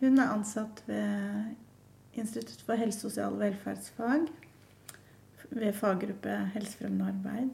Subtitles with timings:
[0.00, 1.56] hun er ansatt ved
[2.18, 4.26] Institutt for helse, sosial og velferdsfag
[5.50, 7.50] ved faggruppe helsefremmende arbeid.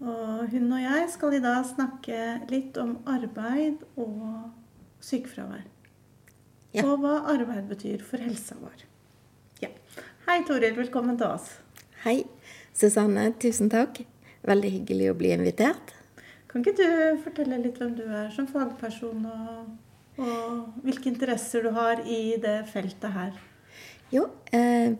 [0.00, 2.18] Og hun og jeg skal i dag snakke
[2.50, 4.50] litt om arbeid og
[5.04, 5.64] sykefravær.
[6.72, 6.86] Ja.
[6.88, 8.86] Og hva arbeid betyr for helsa vår.
[9.62, 9.70] Ja.
[10.26, 10.74] Hei, Toril.
[10.76, 11.52] Velkommen til oss.
[12.02, 12.22] Hei,
[12.74, 13.30] Susanne.
[13.40, 14.02] Tusen takk.
[14.48, 15.94] Veldig hyggelig å bli invitert.
[16.50, 19.91] Kan ikke du fortelle litt hvem du er som fagperson, og
[20.22, 23.34] og hvilke interesser du har i det feltet her?
[24.12, 24.94] Jo, eh,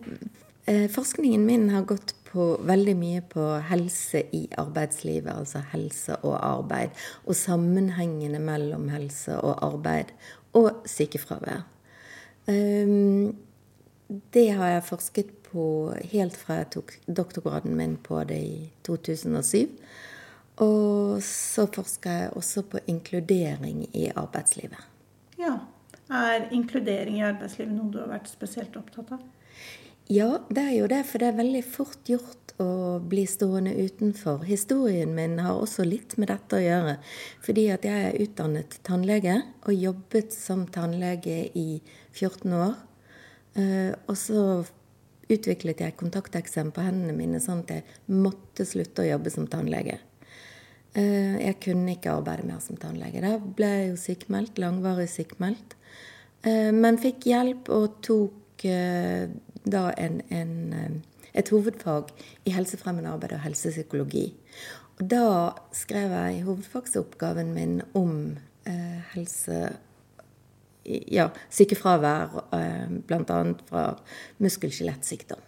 [0.67, 6.37] eh, forskningen min har gått på veldig mye på helse i arbeidslivet, altså helse og
[6.39, 6.95] arbeid.
[7.25, 10.13] Og sammenhengene mellom helse og arbeid,
[10.53, 11.63] og sykefravær.
[12.47, 13.35] Um,
[14.33, 15.65] det har jeg forsket på
[16.11, 19.69] helt fra jeg tok doktorgraden min på det i 2007.
[20.61, 24.92] Og så forsker jeg også på inkludering i arbeidslivet.
[25.43, 25.59] Ja.
[26.13, 29.21] Er inkludering i arbeidslivet noe du har vært spesielt opptatt av?
[30.11, 31.03] Ja, det er jo det.
[31.07, 34.43] For det er veldig fort gjort å bli stående utenfor.
[34.47, 36.97] Historien min har også litt med dette å gjøre.
[37.45, 41.67] Fordi at jeg er utdannet tannlege og jobbet som tannlege i
[42.11, 42.75] 14 år.
[43.55, 44.43] Eh, og så
[45.33, 50.01] utviklet jeg kontakteksem på hendene mine sånn at jeg måtte slutte å jobbe som tannlege.
[50.93, 53.21] Eh, jeg kunne ikke arbeide mer som tannlege.
[53.23, 55.73] Da ble jeg jo sykmeldt, langvarig sykemeldt.
[56.45, 59.25] Eh, men fikk hjelp og tok eh,
[59.65, 60.99] da en, en,
[61.33, 62.11] et hovedfag
[62.45, 64.27] i helsefremmende arbeid og helsepsykologi.
[64.99, 65.27] Og da
[65.73, 68.35] skrev jeg hovedfagsoppgaven min om
[69.13, 69.57] helse
[71.11, 72.37] ja, sykefravær,
[73.09, 73.39] bl.a.
[73.67, 73.81] fra
[74.43, 75.41] muskel-skjelettsykdom.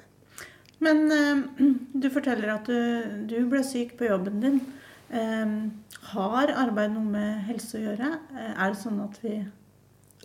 [0.84, 1.06] Men
[2.02, 4.60] du forteller at du, du ble syk på jobben din.
[5.14, 5.84] Ehm,
[6.14, 8.12] har arbeid noe med helse å gjøre?
[8.34, 9.44] Eh, er det sånn at vi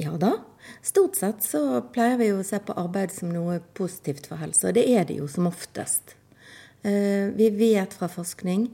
[0.01, 0.39] Ja da.
[0.83, 4.75] Stort sett så pleier vi å se på arbeid som noe positivt for helse, og
[4.75, 6.15] det er det jo som oftest.
[6.83, 8.71] Eh, vi vet fra forskning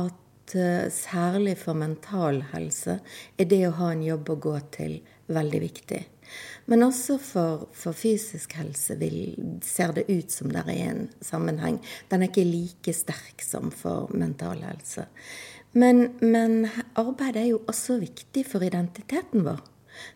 [0.00, 3.00] at eh, særlig for mental helse
[3.36, 6.00] er det å ha en jobb å gå til veldig viktig.
[6.70, 9.34] Men også for, for fysisk helse vil,
[9.66, 11.80] ser det ut som det er en sammenheng.
[12.10, 15.08] Den er ikke like sterk som for mental helse.
[15.72, 16.66] Men, men
[17.00, 19.62] arbeid er jo også viktig for identiteten vår.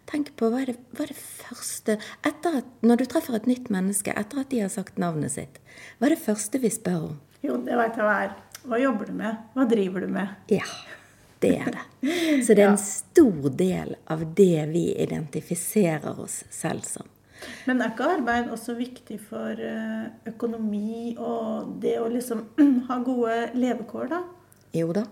[0.08, 2.46] Tenk på hva er, det, hva er det første at,
[2.80, 5.60] Når du treffer et nytt menneske etter at de har sagt navnet sitt,
[5.98, 7.16] hva er det første vi spør om?
[7.44, 8.36] Jo, det veit jeg hva er.
[8.66, 9.42] Hva jobber du med?
[9.54, 10.32] Hva driver du med?
[10.50, 10.66] Ja.
[11.46, 12.44] Det er det.
[12.46, 17.08] Så det er en stor del av det vi identifiserer oss selv som.
[17.66, 22.46] Men er ikke arbeid også viktig for eh, økonomi og det å liksom
[22.88, 24.22] ha gode levekår, da?
[24.76, 25.04] Jo da.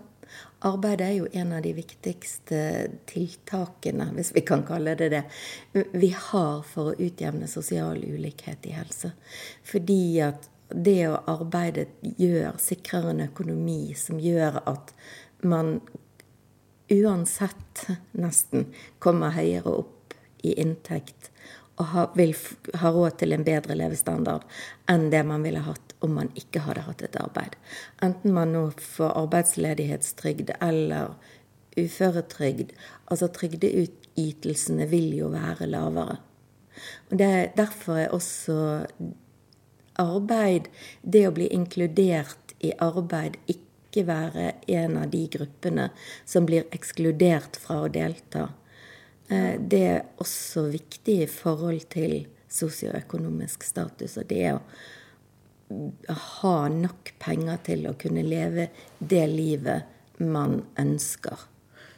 [0.65, 2.59] Arbeid er jo en av de viktigste
[3.05, 5.21] tiltakene, hvis vi kan kalle det det,
[5.93, 9.13] vi har for å utjevne sosial ulikhet i helse.
[9.67, 14.95] Fordi at det å arbeide gjør, sikrer en økonomi som gjør at
[15.45, 15.77] man
[16.91, 18.69] uansett nesten
[18.99, 20.15] kommer høyere opp
[20.45, 21.31] i inntekt
[21.75, 22.31] og ha, vil
[22.79, 24.45] ha råd til en bedre levestandard
[24.91, 27.55] enn det man ville hatt om man ikke hadde hatt et arbeid.
[28.05, 31.15] Enten man nå får arbeidsledighetstrygd eller
[31.75, 32.71] uføretrygd.
[33.11, 36.19] Altså trygdeytelsene vil jo være lavere.
[37.09, 38.85] Og det, Derfor er også
[39.99, 40.69] arbeid,
[41.01, 43.64] det å bli inkludert i arbeid, ikke
[43.95, 45.89] ikke være en av de gruppene
[46.27, 48.49] som blir ekskludert fra å delta.
[49.29, 54.17] Eh, det er også viktig i forhold til sosioøkonomisk status.
[54.19, 54.61] Og det å
[56.35, 58.69] ha nok penger til å kunne leve
[58.99, 61.49] det livet man ønsker.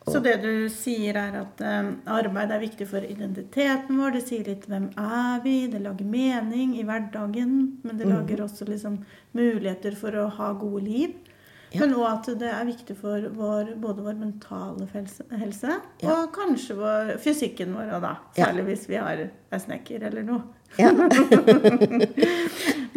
[0.07, 4.15] Så det du sier, er at um, arbeid er viktig for identiteten vår.
[4.15, 5.55] Det sier litt hvem er vi?
[5.67, 7.57] Det lager mening i hverdagen.
[7.83, 8.13] Men det mm.
[8.13, 9.01] lager også liksom
[9.35, 11.26] muligheter for å ha gode liv.
[11.73, 11.81] Ja.
[11.81, 16.13] Men òg at det er viktig for vår, både vår mentale helse ja.
[16.13, 18.13] og kanskje vår, fysikken vår òg, da.
[18.37, 18.67] Særlig ja.
[18.69, 20.41] hvis vi har er snekker eller noe.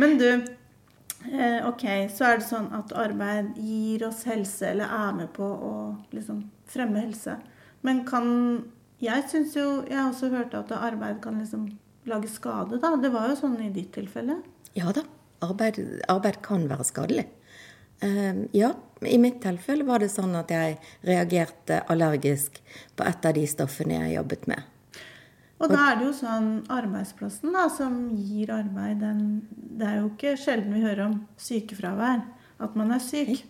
[0.00, 0.28] Men du,
[1.32, 1.84] eh, ok,
[2.14, 5.75] så er det sånn at arbeid gir oss helse, eller er med på å
[6.14, 7.40] liksom fremme helse.
[7.87, 8.28] Men kan
[9.00, 11.70] Jeg syns jo Jeg har også hørt at arbeid kan liksom
[12.05, 12.93] lage skade, da.
[13.00, 14.37] Det var jo sånn i ditt tilfelle.
[14.76, 15.06] Ja da.
[15.40, 15.78] Arbeid,
[16.12, 17.25] arbeid kan være skadelig.
[18.00, 22.61] Eh, ja, i mitt tilfelle var det sånn at jeg reagerte allergisk
[22.97, 24.69] på et av de stoffene jeg jobbet med.
[25.61, 30.08] Og da er det jo sånn arbeidsplassen da, som gir arbeid den, Det er jo
[30.08, 32.23] ikke sjelden vi hører om sykefravær,
[32.61, 33.44] at man er syk.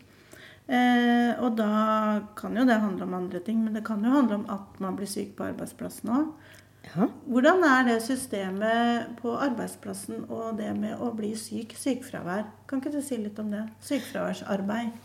[0.70, 4.40] Eh, og da kan jo det handle om andre ting, men det kan jo handle
[4.40, 6.28] om at man blir syk på arbeidsplassen òg.
[6.88, 7.06] Ja.
[7.30, 12.48] Hvordan er det systemet på arbeidsplassen og det med å bli syk, sykefravær?
[12.66, 13.66] Kan ikke du si litt om det?
[13.86, 14.96] Sykefraværsarbeid.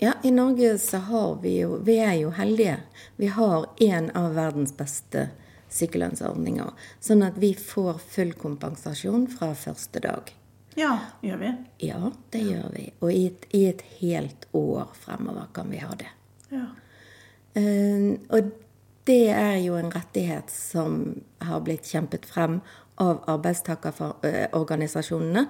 [0.00, 2.78] Ja, i Norge så har vi jo Vi er jo heldige.
[3.16, 5.28] Vi har en av verdens beste
[5.70, 6.70] sykelønnsordninger.
[7.04, 10.32] Sånn at vi får full kompensasjon fra første dag.
[10.78, 11.50] Ja, gjør vi.
[11.84, 12.86] Ja, det gjør vi.
[13.00, 16.08] Og i et, i et helt år fremover kan vi ha det.
[16.50, 16.66] Ja.
[17.50, 18.52] Uh, og
[19.08, 22.60] det er jo en rettighet som har blitt kjempet frem
[23.00, 25.46] av arbeidstakerorganisasjonene,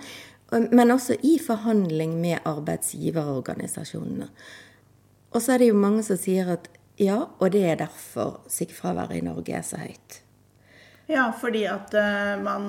[0.70, 4.28] men også i forhandling med arbeidsgiverorganisasjonene.
[5.30, 6.68] Og så er det jo mange som sier at
[7.00, 10.22] ja, og det er derfor sykefraværet i Norge er så høyt.
[11.10, 12.64] Ja, fordi at uh, man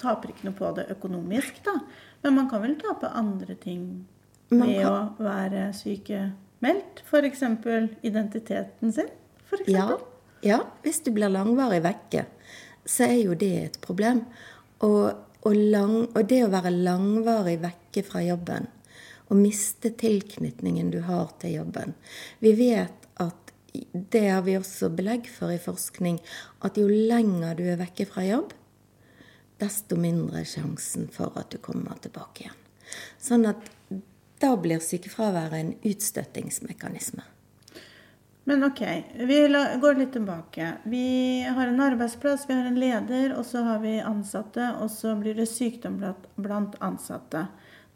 [0.00, 1.74] taper ikke noe på det økonomisk, da.
[2.22, 4.06] Men man kan vel tape andre ting
[4.52, 7.02] ved kan- å være sykemeldt?
[7.04, 7.42] F.eks.
[8.06, 9.10] identiteten sin?
[9.50, 9.98] For eksempel.
[9.98, 10.11] ja,
[10.42, 12.26] hvis du blir langvarig vekke,
[12.84, 14.24] så er jo det et problem.
[14.82, 15.12] Og,
[15.42, 18.66] og, lang, og det å være langvarig vekke fra jobben,
[19.30, 21.94] og miste tilknytningen du har til jobben
[22.42, 26.18] Vi vet at det har vi også belegg for i forskning,
[26.60, 28.50] at jo lenger du er vekke fra jobb,
[29.62, 32.58] desto mindre er sjansen for at du kommer tilbake igjen.
[33.22, 33.70] Sånn at
[34.42, 37.24] da blir sykefraværet en utstøtingsmekanisme.
[38.44, 38.80] Men ok,
[39.14, 39.36] vi
[39.80, 40.72] går litt tilbake.
[40.90, 45.14] Vi har en arbeidsplass, vi har en leder, og så har vi ansatte, og så
[45.20, 46.00] blir det sykdom
[46.34, 47.44] blant, ansatte.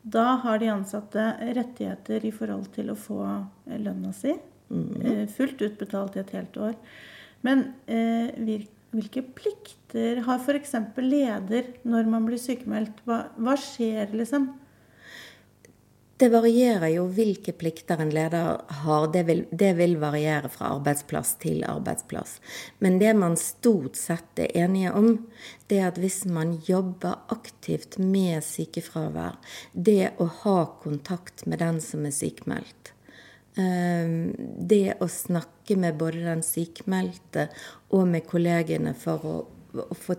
[0.06, 1.24] Da har de ansatte
[1.56, 4.36] rettigheter i forhold til å få eh, lønna si.
[5.02, 6.76] eh, Fullt utbetalt i et helt år.
[7.42, 8.30] Men eh,
[8.94, 10.76] hvilke plikter har f.eks.
[11.02, 13.02] leder når man blir sykemeldt?
[13.06, 14.52] Hva skjer, liksom?
[16.16, 19.08] Det varierer jo hvilke plikter en leder har.
[19.12, 22.38] Det vil, det vil variere fra arbeidsplass til arbeidsplass.
[22.80, 25.10] Men det man stort sett er enige om,
[25.68, 29.36] det er at hvis man jobber aktivt med sykefravær,
[29.72, 32.94] det å ha kontakt med den som er sykmeldt,
[33.60, 34.08] eh,
[34.72, 37.50] det å snakke med både den sykmeldte
[37.92, 39.36] og med kollegene for å,
[39.84, 40.16] å få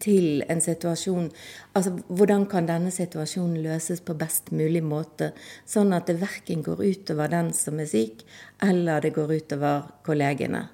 [0.00, 1.30] til en situasjon
[1.76, 5.32] Altså hvordan kan denne situasjonen løses på best mulig måte,
[5.68, 8.24] sånn at det verken går utover den som er syk,
[8.64, 10.68] eller det går utover kollegene.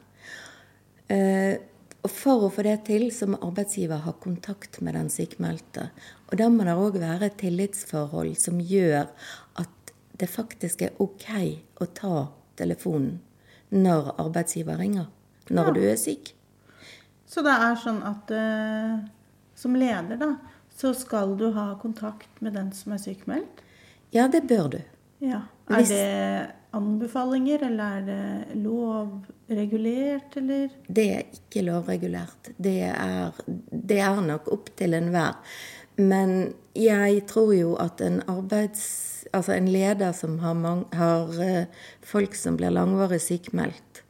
[1.10, 1.58] Eh,
[2.02, 5.90] og For å få det til, så må arbeidsgiver ha kontakt med den sykmeldte.
[6.30, 9.04] Og da må det òg være et tillitsforhold som gjør
[9.62, 11.28] at det faktisk er ok
[11.82, 12.16] å ta
[12.58, 13.20] telefonen
[13.70, 15.06] når arbeidsgiver ringer.
[15.50, 15.72] Når Ja.
[15.72, 16.34] du er syk.
[17.32, 18.98] Så det er sånn at uh,
[19.56, 20.34] som leder, da,
[20.76, 23.62] så skal du ha kontakt med den som er sykemeldt?
[24.12, 24.80] Ja, det bør du.
[25.24, 25.46] Ja.
[25.70, 30.68] Er Hvis- det anbefalinger, eller er det lovregulert, eller?
[30.88, 32.52] Det er ikke lovregulert.
[32.56, 33.32] Det er,
[33.70, 35.36] det er nok opp til enhver.
[36.00, 39.08] Men jeg tror jo at en arbeids...
[39.32, 44.02] Altså en leder som har, mange, har eh, folk som blir langvarig sykmeldt,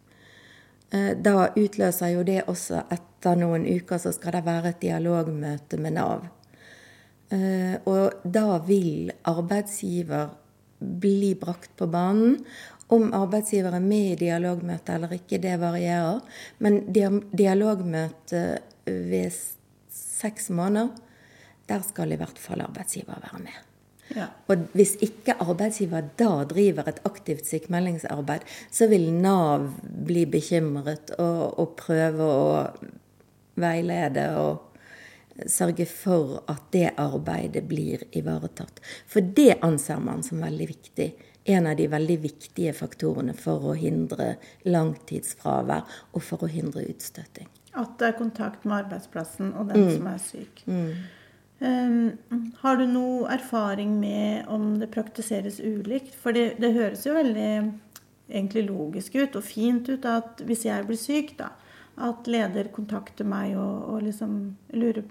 [0.92, 5.94] da utløser jo det også etter noen uker så skal det være et dialogmøte med
[5.96, 6.26] Nav.
[7.32, 10.28] Eh, Og da vil arbeidsgiver
[10.78, 12.44] bli brakt på banen.
[12.92, 16.20] Om arbeidsgiver er med i dialogmøtet eller ikke, det varierer.
[16.58, 19.32] Men dia- dialogmøte ved
[19.88, 20.90] seks måneder,
[21.68, 23.56] der skal i hvert fall arbeidsgiver være med.
[24.12, 24.26] Ja.
[24.50, 31.58] Og hvis ikke arbeidsgiver da driver et aktivt sykemeldingsarbeid, så vil Nav bli bekymret og,
[31.58, 32.52] og prøve å
[33.62, 34.68] veilede og
[35.48, 38.82] sørge for at det arbeidet blir ivaretatt.
[39.08, 41.08] For det anser man som veldig viktig.
[41.44, 44.36] En av de veldig viktige faktorene for å hindre
[44.68, 47.48] langtidsfravær og for å hindre utstøting.
[47.72, 50.62] At det er kontakt med arbeidsplassen og den som er syk.
[50.68, 50.92] Um,
[51.62, 56.14] har du noe erfaring med om det praktiseres ulikt?
[56.18, 57.50] For det, det høres jo veldig
[58.32, 61.52] egentlig logisk ut og fint ut at hvis jeg blir syk, da,
[62.02, 64.38] at leder kontakter meg og, og liksom
[64.74, 65.04] lurer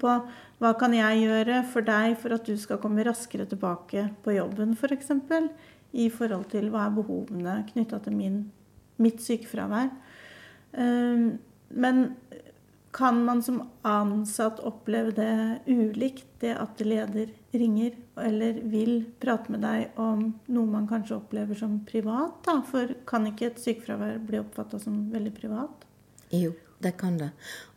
[0.00, 0.18] på
[0.60, 4.76] hva kan jeg gjøre for deg for at du skal komme raskere tilbake på jobben,
[4.76, 4.82] f.eks.
[4.84, 5.50] For eksempel,
[5.92, 8.40] I forhold til hva er behovene knytta til min,
[9.00, 9.90] mitt sykefravær.
[10.76, 11.38] Um,
[11.70, 12.02] men
[12.96, 19.60] kan man som ansatt oppleve det ulikt, det at leder ringer eller vil prate med
[19.66, 22.38] deg om noe man kanskje opplever som privat?
[22.48, 22.62] da?
[22.64, 25.84] For kan ikke et sykefravær bli oppfatta som veldig privat?
[26.32, 27.34] Jo, det kan det.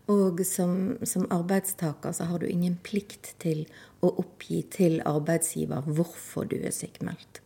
[0.08, 3.66] Og som, som, arbeidstaker så har du ingen plikt til
[4.00, 7.44] å oppgi til arbeidsgiver hvorfor du er sykmeldt.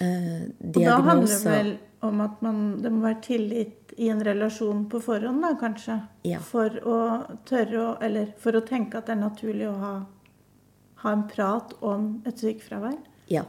[0.00, 1.74] Eh, og da handler det vel
[2.08, 5.98] om at man, det må være tillit i en relasjon på forhånd, da, kanskje?
[6.26, 6.40] Ja.
[6.42, 6.98] For å
[7.48, 9.94] tørre å Eller for å tenke at det er naturlig å ha,
[11.04, 12.98] ha en prat om et sykefravær?
[13.30, 13.44] Ja.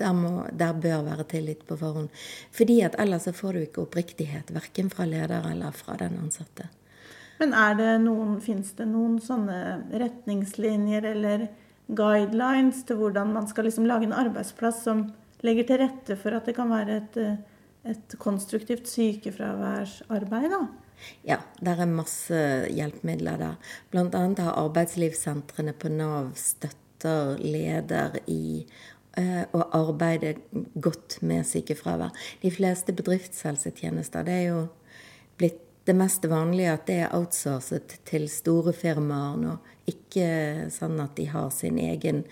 [0.00, 2.08] Der, må, der, bør være tillit på forhånd.
[2.56, 6.70] Fordi at ellers så får du ikke oppriktighet, verken fra leder eller fra den ansatte.
[7.40, 9.58] Men er det noen, fins det noen sånne
[10.00, 11.50] retningslinjer eller
[11.92, 15.06] guidelines til hvordan man skal liksom lage en arbeidsplass som
[15.44, 17.20] legger til rette for at det kan være et,
[17.88, 20.50] et konstruktivt sykefraværsarbeid?
[20.52, 20.60] da?
[21.24, 22.42] Ja, det er masse
[22.74, 23.56] hjelpemidler der.
[23.96, 28.66] Annet har arbeidslivssentrene på Nav støtter leder i
[29.16, 30.36] uh, å arbeide
[30.74, 32.12] godt med sykefravær.
[32.42, 34.62] De fleste bedriftshelsetjenester det er jo
[35.40, 39.56] blitt det mest vanlige at det er outsourcet til store firmaer nå.
[39.88, 42.26] Ikke sånn at de har sin egen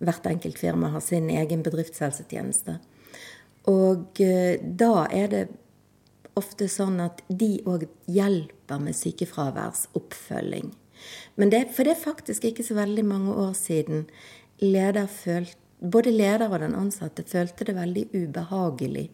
[0.00, 2.78] hvert enkelt firma har sin egen bedriftshelsetjeneste.
[3.68, 5.46] Og eh, da er det
[6.38, 10.70] ofte sånn at de òg hjelper med sykefraværsoppfølging.
[11.36, 14.06] Men det, for det er faktisk ikke så veldig mange år siden
[14.60, 19.06] leder følte både leder og den ansatte følte det veldig ubehagelig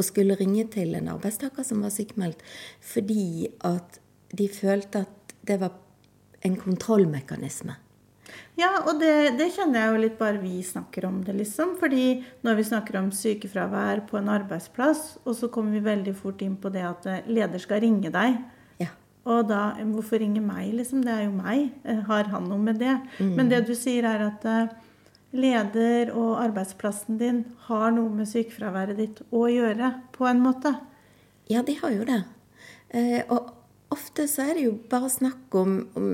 [0.00, 2.40] å skulle ringe til en arbeidstaker som var sykmeldt,
[2.80, 4.00] fordi at
[4.32, 5.74] de følte at det var
[6.44, 7.76] en kontrollmekanisme.
[8.58, 11.74] Ja, og det, det, kjenner jeg jo litt bare vi snakker om det, liksom.
[11.80, 16.44] Fordi når vi snakker om sykefravær på en arbeidsplass, og så kommer vi veldig fort
[16.46, 18.38] inn på det at eh, leder skal ringe deg.
[18.82, 18.92] Ja.
[19.26, 21.02] Og da Hvorfor ringe meg, liksom?
[21.06, 21.72] Det er jo meg.
[21.82, 22.94] Eh, har han noe med det?
[23.18, 23.34] Mm.
[23.40, 24.74] Men det du sier, er at eh,
[25.34, 30.76] leder og arbeidsplassen din har noe med sykefraværet ditt å gjøre, på en måte.
[31.50, 32.22] Ja, de har jo det.
[32.94, 33.53] Eh, og
[33.94, 36.08] ofte så er det jo bare snakk om, om,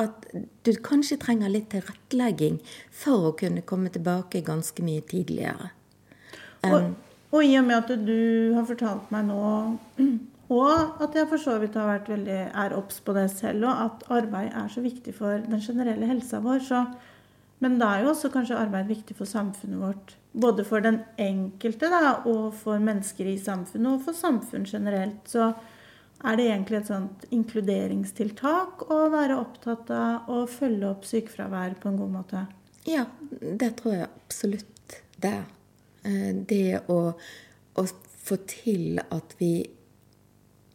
[0.00, 0.26] at
[0.66, 2.60] du kanskje trenger litt tilrettelegging
[2.94, 5.70] for å kunne komme tilbake ganske mye tidligere.
[6.66, 6.94] Og,
[7.30, 9.40] og, i og med at du har fortalt meg nå,
[10.60, 13.84] og at jeg for så vidt har vært veldig, er obs på det selv, og
[13.86, 16.86] at arbeid er så viktig for den generelle helsa vår, så
[17.56, 20.10] Men da er jo også kanskje arbeid viktig for samfunnet vårt.
[20.36, 25.22] Både for den enkelte da, og for mennesker i samfunnet, og for samfunn generelt.
[25.24, 25.54] Så
[26.24, 31.90] er det egentlig et sånt inkluderingstiltak å være opptatt av å følge opp sykefravær på
[31.92, 32.44] en god måte?
[32.88, 35.44] Ja, det tror jeg absolutt det er.
[36.06, 37.86] Eh, det å, å
[38.26, 39.66] få til at vi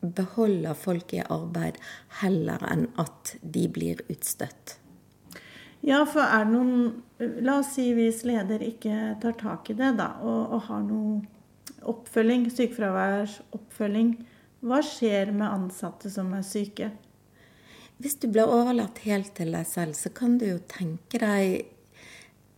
[0.01, 1.77] beholder folk i arbeid
[2.21, 4.77] heller enn at de blir utstøtt.
[5.85, 7.01] Ja, for er det noen
[7.45, 11.19] La oss si hvis leder ikke tar tak i det, da, og, og har noe
[11.89, 14.15] oppfølging, sykefraværsoppfølging,
[14.61, 16.91] hva skjer med ansatte som er syke?
[18.01, 21.67] Hvis du blir overlatt helt til deg selv, så kan du jo tenke deg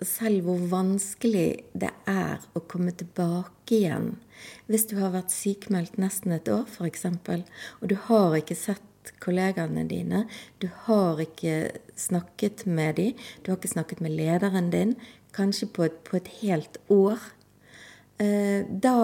[0.04, 1.48] selv hvor vanskelig
[1.80, 4.14] det er å komme tilbake igjen
[4.68, 7.06] hvis du har vært sykmeldt nesten et år, f.eks.,
[7.80, 10.24] og du har ikke sett kollegaene dine,
[10.64, 14.96] du har ikke snakket med dem, du har ikke snakket med lederen din,
[15.36, 17.20] kanskje på et, på et helt år.
[18.22, 18.98] Eh, da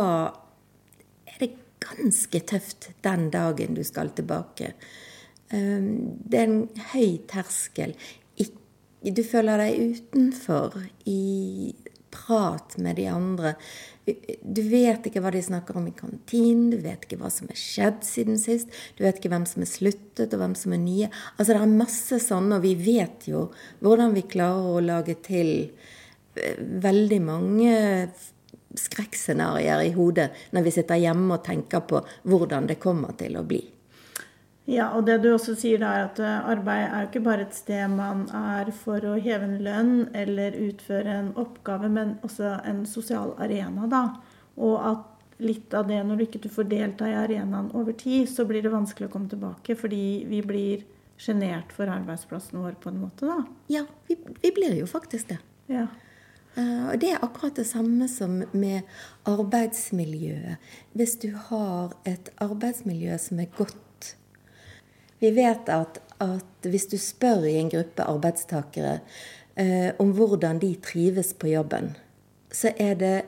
[1.83, 4.73] ganske tøft den dagen du skal tilbake.
[5.49, 7.95] Ehm, det er en høy terskel.
[8.99, 10.73] Du føler deg utenfor
[11.07, 11.71] i
[12.11, 13.53] prat med de andre.
[14.41, 17.59] Du vet ikke hva de snakker om i kantinen, du vet ikke hva som er
[17.59, 18.73] skjedd siden sist.
[18.97, 21.11] Du vet ikke hvem som er sluttet, og hvem som er nye.
[21.37, 23.45] Altså Det er masse sånne, og vi vet jo
[23.85, 27.77] hvordan vi klarer å lage til eh, veldig mange
[28.79, 33.45] skrekkscenarioer i hodet når vi sitter hjemme og tenker på hvordan det kommer til å
[33.47, 33.61] bli.
[34.69, 37.45] Ja, og det du også sier da er at eh, arbeid er jo ikke bare
[37.47, 42.59] et sted man er for å heve en lønn eller utføre en oppgave, men også
[42.69, 44.03] en sosial arena, da.
[44.61, 48.45] Og at litt av det, når du ikke får delta i arenaen over tid, så
[48.45, 50.85] blir det vanskelig å komme tilbake fordi vi blir
[51.19, 53.41] sjenert for arbeidsplassen vår på en måte, da.
[53.73, 55.39] Ja, vi, vi blir jo faktisk det.
[55.71, 55.87] Ja.
[56.59, 58.81] Eh, og Det er akkurat det samme som med
[59.25, 60.57] arbeidsmiljøet.
[60.93, 63.75] Hvis du har et arbeidsmiljø som er godt
[65.19, 68.99] Vi vet at, at hvis du spør i en gruppe arbeidstakere
[69.57, 71.97] eh, om hvordan de trives på jobben,
[72.51, 73.25] så er det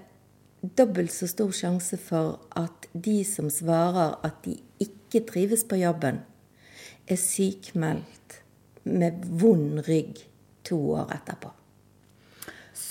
[0.78, 6.24] dobbelt så stor sjanse for at de som svarer at de ikke trives på jobben,
[7.08, 8.40] er sykmeldt
[8.84, 10.24] med vond rygg
[10.64, 11.61] to år etterpå.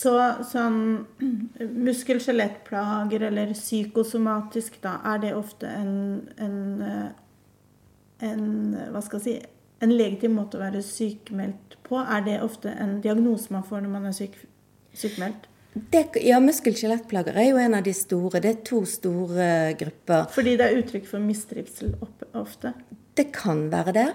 [0.00, 0.14] Så
[0.48, 0.78] sånn
[1.86, 5.94] muskel-skjelettplager eller psykosomatisk, da, er det ofte en,
[6.40, 8.46] en, eh, en
[8.94, 9.36] Hva skal jeg si
[9.84, 12.00] En legitim måte å være sykemeldt på?
[12.00, 14.34] Er det ofte en diagnose man får når man er syk,
[14.92, 15.48] sykemeldt?
[15.72, 18.42] Det, ja, muskel-skjelettplager er jo en av de store.
[18.42, 19.46] Det er to store
[19.80, 20.26] grupper.
[20.34, 21.94] Fordi det er uttrykk for mistrivsel
[22.36, 22.74] ofte?
[23.16, 24.08] Det kan være det.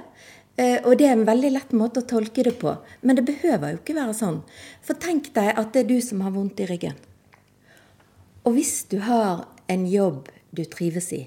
[0.56, 2.78] Eh, og det er en veldig lett måte å tolke det på.
[3.04, 4.40] Men det behøver jo ikke være sånn.
[4.86, 6.96] For tenk deg at det er du som har vondt i ryggen.
[8.46, 11.26] Og hvis du har en jobb du trives i,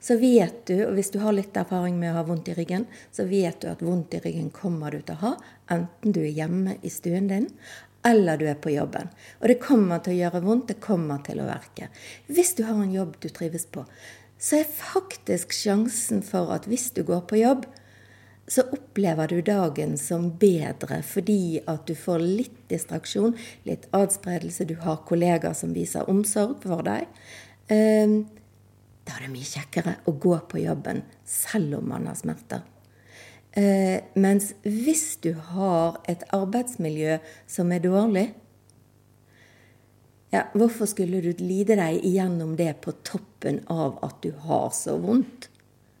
[0.00, 2.86] så vet du, og hvis du har litt erfaring med å ha vondt i ryggen,
[3.12, 5.32] så vet du at vondt i ryggen kommer du til å ha,
[5.72, 7.50] enten du er hjemme i stuen din,
[8.06, 9.10] eller du er på jobben.
[9.42, 11.90] Og det kommer til å gjøre vondt, det kommer til å verke.
[12.32, 13.84] Hvis du har en jobb du trives på,
[14.40, 17.66] så er faktisk sjansen for at hvis du går på jobb,
[18.50, 23.36] så opplever du dagen som bedre fordi at du får litt distraksjon,
[23.68, 27.06] litt adspredelse, du har kollegaer som viser omsorg for deg.
[27.70, 28.24] Ehm,
[29.06, 32.66] da er det mye kjekkere å gå på jobben selv om man har smerter.
[33.54, 38.32] Ehm, mens hvis du har et arbeidsmiljø som er dårlig,
[40.30, 44.98] ja, hvorfor skulle du lide deg igjennom det på toppen av at du har så
[44.98, 45.49] vondt?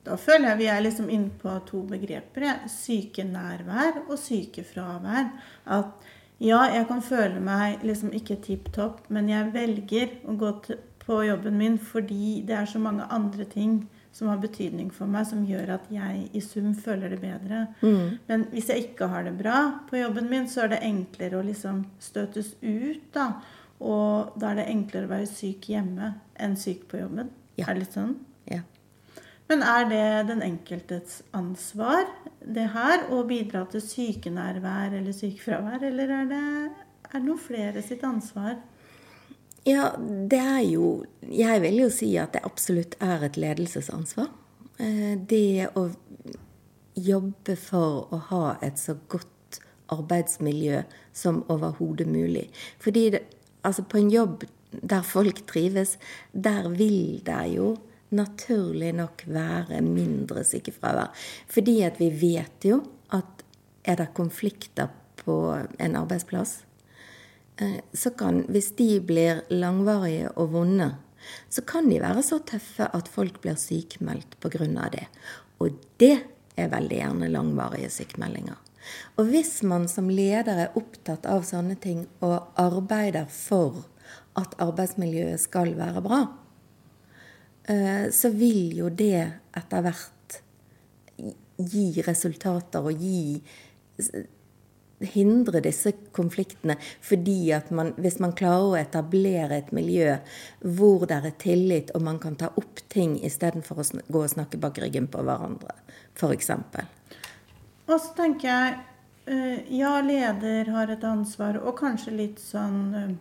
[0.06, 2.64] Da føler jeg vi er liksom inne på to begreper.
[2.72, 5.28] Sykenærvær og sykefravær.
[5.66, 10.54] At ja, jeg kan føle meg liksom ikke tipp topp, men jeg velger å gå
[11.02, 15.26] på jobben min fordi det er så mange andre ting som har betydning for meg,
[15.28, 17.66] som gjør at jeg i sum føler det bedre.
[17.84, 18.18] Mm.
[18.26, 19.58] Men hvis jeg ikke har det bra
[19.90, 23.28] på jobben min, så er det enklere å liksom støtes ut, da.
[23.80, 27.30] Og da er det enklere å være syk hjemme enn syk på jobben.
[27.56, 27.68] Ja.
[27.68, 28.16] Er det litt sånn?
[29.50, 32.04] Men er det den enkeltes ansvar,
[32.40, 36.44] det her, å bidra til sykenærvær eller sykefravær, eller er det,
[37.10, 38.60] er det noen flere sitt ansvar?
[39.66, 44.30] Ja, det er jo Jeg vil jo si at det absolutt er et ledelsesansvar.
[44.80, 45.90] Eh, det å
[46.96, 49.60] jobbe for å ha et så godt
[49.92, 52.46] arbeidsmiljø som overhodet mulig.
[52.78, 53.22] Fordi det,
[53.66, 55.98] altså på en jobb der folk trives,
[56.32, 57.74] der vil det jo
[58.16, 61.12] naturlig nok være mindre sykefravær.
[61.50, 62.80] Fordi at vi vet jo
[63.14, 63.44] at
[63.84, 65.36] er det konflikter på
[65.78, 66.60] en arbeidsplass,
[67.60, 70.90] eh, så kan, hvis de blir langvarige og vonde,
[71.48, 74.88] så kan de være så tøffe at folk blir sykemeldt pga.
[74.92, 75.06] det.
[75.58, 75.70] Og
[76.00, 76.18] det
[76.56, 78.56] er veldig gjerne langvarige sykemeldinger.
[79.16, 83.84] Og hvis man som leder er opptatt av sånne ting og arbeider for
[84.38, 86.24] at arbeidsmiljøet skal være bra,
[88.10, 89.22] så vil jo det
[89.54, 90.38] etter hvert
[91.70, 93.38] gi resultater og gi
[95.00, 96.74] Hindre disse konfliktene.
[97.00, 100.18] Fordi at man, hvis man klarer å etablere et miljø
[100.60, 104.60] hvor det er tillit, og man kan ta opp ting istedenfor å gå og snakke
[104.60, 105.72] bak ryggen på hverandre,
[106.20, 106.52] f.eks.
[107.88, 108.76] Og så tenker jeg
[109.32, 113.16] eh, ja, leder har et ansvar, og kanskje litt sånn eh,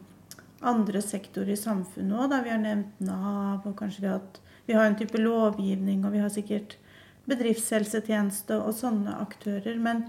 [0.62, 2.38] andre sektorer i samfunnet òg.
[2.46, 6.16] Vi har nevnt Nav, og kanskje vi har, hatt, vi har en type lovgivning, og
[6.16, 6.78] vi har sikkert
[7.30, 9.78] bedriftshelsetjeneste og sånne aktører.
[9.80, 10.08] Men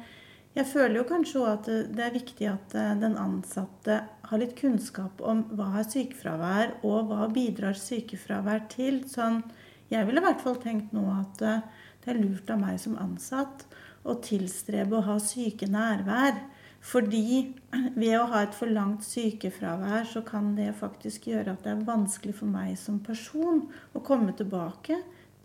[0.56, 4.56] jeg føler jo kanskje òg at det er viktig at eh, den ansatte har litt
[4.58, 9.04] kunnskap om hva er sykefravær, og hva bidrar sykefravær til.
[9.10, 9.42] Sånn,
[9.90, 11.62] jeg ville i hvert fall tenkt nå at eh,
[12.02, 13.66] det er lurt av meg som ansatt
[14.08, 16.38] å tilstrebe å ha syke nærvær.
[16.80, 17.52] Fordi
[17.94, 21.88] ved å ha et for langt sykefravær, så kan det faktisk gjøre at det er
[21.88, 24.96] vanskelig for meg som person å komme tilbake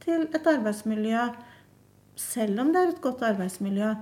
[0.03, 1.27] til et arbeidsmiljø,
[2.15, 3.93] selv om det er et godt arbeidsmiljø.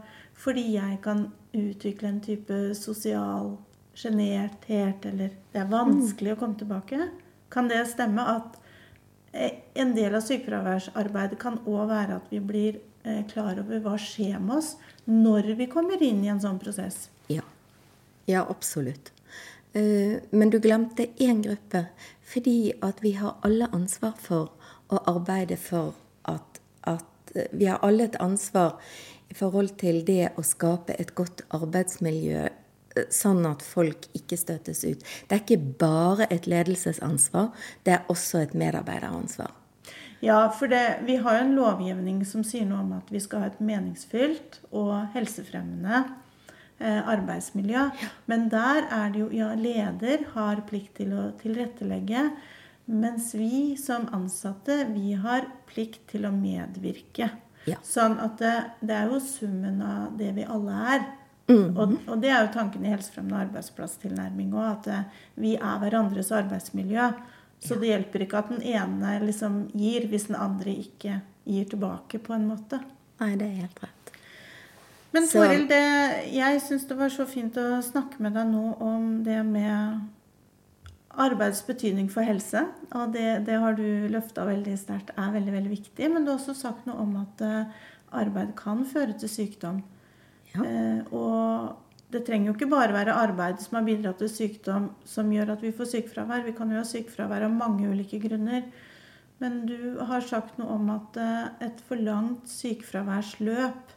[0.44, 3.56] Fordi jeg kan utvikle en type sosial
[3.98, 7.10] sjenerthet, eller det er vanskelig å komme tilbake.
[7.54, 8.58] Kan det stemme at
[9.34, 13.98] eh, en del av sykefraværsarbeidet kan òg være at vi blir eh, klar over hva
[14.02, 14.74] skjer med oss
[15.10, 17.08] når vi kommer inn i en sånn prosess?
[18.26, 18.46] Ja.
[18.50, 19.12] Absolutt.
[19.74, 21.86] Eh, men du glemte én gruppe.
[22.34, 24.54] Fordi at vi har alle ansvar for
[24.94, 25.94] å arbeide for
[26.30, 28.80] at, at eh, Vi har alle et ansvar
[29.30, 34.84] i forhold til det å skape et godt arbeidsmiljø eh, sånn at folk ikke støtes
[34.86, 35.02] ut.
[35.02, 37.52] Det er ikke bare et ledelsesansvar,
[37.84, 39.52] det er også et medarbeideransvar.
[40.24, 43.44] Ja, for det, vi har jo en lovgivning som sier noe om at vi skal
[43.44, 46.06] ha et meningsfylt og helsefremmende
[46.84, 47.86] arbeidsmiljø.
[47.90, 48.10] Ja.
[48.32, 52.30] Men der er det jo Ja, leder har plikt til å tilrettelegge.
[52.86, 57.30] Mens vi som ansatte, vi har plikt til å medvirke.
[57.70, 57.78] Ja.
[57.88, 61.06] Sånn at det, det er jo summen av det vi alle er.
[61.44, 61.76] Mhm.
[61.76, 66.32] og, og det er jo tanken i helsefremmende arbeidsplasstilnærming òg, at eh, vi er hverandres
[66.32, 67.10] arbeidsmiljø.
[67.64, 72.20] Så det hjelper ikke at den ene liksom gir, hvis den andre ikke gir tilbake,
[72.20, 72.82] på en måte.
[73.22, 74.03] Nei, det er helt rett.
[75.14, 75.84] Men Toril, det,
[76.34, 80.02] jeg syns det var så fint å snakke med deg nå om det med
[81.22, 82.66] arbeidsbetydning for helse.
[82.98, 86.10] Og det, det har du løfta veldig sterkt er veldig, veldig viktig.
[86.10, 87.86] Men du har også sagt noe om at eh,
[88.24, 89.84] arbeid kan føre til sykdom.
[90.56, 90.66] Ja.
[90.66, 95.32] Eh, og det trenger jo ikke bare være arbeid som har bidratt til sykdom som
[95.34, 96.46] gjør at vi får sykefravær.
[96.48, 98.66] Vi kan jo ha sykefravær av mange ulike grunner.
[99.42, 103.93] Men du har sagt noe om at eh, et for langt sykefraværsløp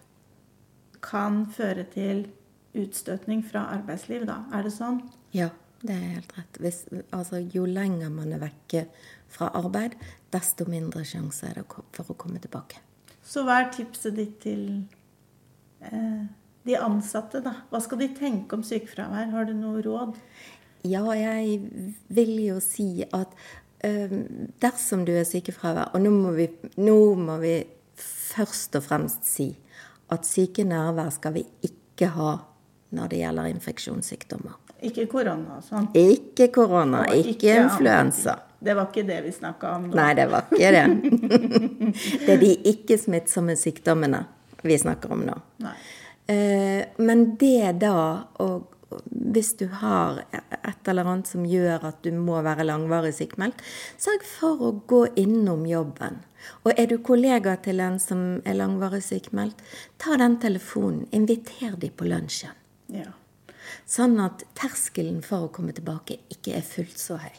[1.05, 2.27] kan føre til
[2.77, 4.43] utstøtning fra arbeidsliv, da.
[4.55, 5.01] Er det sånn?
[5.37, 5.51] Ja,
[5.83, 6.59] det er helt rett.
[6.63, 6.83] Hvis,
[7.15, 8.87] altså, jo lenger man er vekke
[9.33, 9.97] fra arbeid,
[10.35, 12.81] desto mindre sjanse er det for å komme tilbake.
[13.27, 14.67] Så hva er tipset ditt til
[15.83, 16.27] eh,
[16.67, 17.57] de ansatte, da?
[17.71, 19.33] Hva skal de tenke om sykefravær?
[19.33, 20.19] Har du noe råd?
[20.87, 21.61] Ja, jeg
[22.15, 23.33] vil jo si at
[23.85, 24.13] eh,
[24.63, 26.47] dersom du er sykefravær Og nå må, vi,
[26.79, 27.57] nå må vi
[27.99, 29.49] først og fremst si
[30.12, 32.37] at syke nærvær skal vi ikke ha
[32.97, 34.55] når det gjelder infeksjonssykdommer.
[34.87, 35.88] Ikke korona sånn.
[35.97, 38.37] Ikke korona, ikke, ikke influensa.
[38.61, 39.97] Det var ikke det vi snakka om nå.
[39.97, 40.85] Nei, det var ikke det.
[42.27, 44.23] Det er de ikke-smittsomme sykdommene
[44.66, 45.37] vi snakker om nå.
[45.64, 45.75] Nei.
[46.33, 47.97] Eh, Men det da,
[48.42, 48.76] og
[49.11, 53.62] hvis du har et eller annet som gjør at du må være langvarig sykmeldt,
[53.99, 56.20] sørg for å gå innom jobben.
[56.64, 59.62] Og er du kollega til en som er langvarig sykmeldt,
[59.99, 62.55] ta den telefonen, inviter de på lunsjen.
[62.94, 63.11] Ja.
[63.87, 67.35] Sånn at terskelen for å komme tilbake ikke er fullt så høy.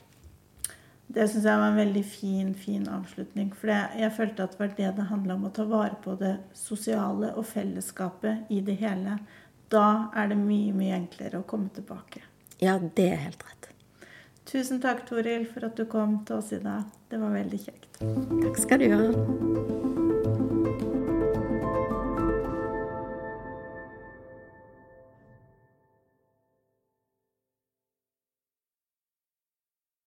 [1.07, 3.53] Det syns jeg var en veldig fin, fin avslutning.
[3.55, 6.33] For jeg følte at det var det det handla om, å ta vare på det
[6.57, 9.15] sosiale og fellesskapet i det hele.
[9.73, 12.21] Da er det mye, mye enklere å komme tilbake.
[12.63, 13.67] Ja, det er helt rett.
[14.47, 16.87] Tusen takk, Toril, for at du kom til oss i dag.
[17.11, 17.99] Det var veldig kjekt.
[17.99, 19.11] Takk skal du gjøre.